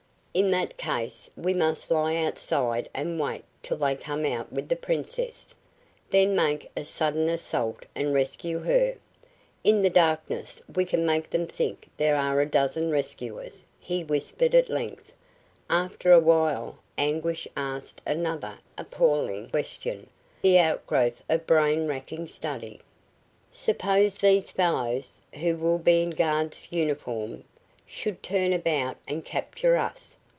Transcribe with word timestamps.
"In 0.33 0.49
that 0.51 0.77
case 0.77 1.29
we 1.35 1.53
must 1.53 1.91
lie 1.91 2.15
outside 2.15 2.87
and 2.93 3.19
wait 3.19 3.43
till 3.61 3.75
they 3.75 3.95
come 3.95 4.25
out 4.25 4.49
with 4.49 4.69
the 4.69 4.77
Princess. 4.77 5.53
Then 6.09 6.37
make 6.37 6.71
a 6.73 6.85
sudden 6.85 7.27
assault 7.27 7.83
and 7.95 8.13
rescue 8.13 8.59
her. 8.59 8.95
In 9.65 9.81
the 9.81 9.89
darkness 9.89 10.61
we 10.73 10.85
can 10.85 11.05
make 11.05 11.31
them 11.31 11.47
think 11.47 11.89
there 11.97 12.15
are 12.15 12.39
a 12.39 12.45
dozen 12.45 12.91
rescuers," 12.91 13.65
he 13.77 14.05
whispered 14.05 14.55
at 14.55 14.69
length. 14.69 15.11
After 15.69 16.13
a 16.13 16.19
while 16.21 16.77
Anguish 16.97 17.45
asked 17.57 18.01
another 18.07 18.59
appalling 18.77 19.49
question, 19.49 20.07
the 20.41 20.59
outgrowth 20.59 21.21
of 21.27 21.45
brain 21.45 21.87
racking 21.89 22.29
study: 22.29 22.79
"Suppose 23.51 24.15
these 24.19 24.49
fellows, 24.49 25.19
who 25.41 25.57
will 25.57 25.77
be 25.77 26.01
in 26.01 26.11
guards' 26.11 26.69
uniform, 26.71 27.43
should 27.85 28.23
turn 28.23 28.53
about 28.53 28.95
and 29.05 29.25
capture 29.25 29.75
us. 29.75 30.15